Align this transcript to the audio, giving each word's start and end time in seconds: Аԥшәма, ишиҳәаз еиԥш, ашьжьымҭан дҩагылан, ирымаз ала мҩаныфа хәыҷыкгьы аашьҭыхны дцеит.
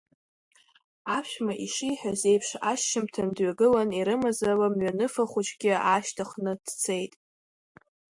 Аԥшәма, 1.15 1.53
ишиҳәаз 1.65 2.21
еиԥш, 2.31 2.49
ашьжьымҭан 2.71 3.29
дҩагылан, 3.35 3.89
ирымаз 3.99 4.39
ала 4.51 4.67
мҩаныфа 4.73 5.23
хәыҷыкгьы 5.31 5.73
аашьҭыхны 5.89 6.51
дцеит. 6.65 7.13